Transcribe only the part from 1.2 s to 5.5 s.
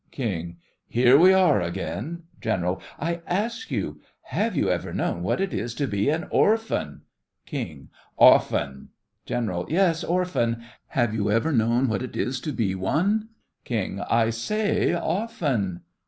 are again! GENERAL: I ask you, have you ever known what